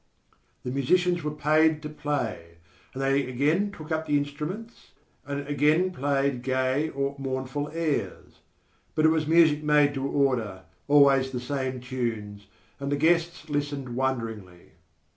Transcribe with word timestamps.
The 0.63 0.71
musicians 0.71 1.21
were 1.23 1.29
paid 1.29 1.83
to 1.83 1.89
play, 1.89 2.57
and 2.95 3.03
they 3.03 3.27
again 3.29 3.69
took 3.71 3.91
up 3.91 4.07
the 4.07 4.17
instruments, 4.17 4.93
and 5.27 5.47
again 5.47 5.91
played 5.91 6.41
gay 6.41 6.89
or 6.89 7.13
mournful 7.19 7.69
airs. 7.71 8.39
But 8.95 9.05
it 9.05 9.09
was 9.09 9.27
music 9.27 9.61
made 9.63 9.93
to 9.93 10.07
order, 10.07 10.63
always 10.87 11.29
the 11.29 11.39
same 11.39 11.81
tunes, 11.81 12.47
and 12.79 12.91
the 12.91 12.95
guests 12.95 13.47
listened 13.47 13.95
wonderingly. 13.95 14.71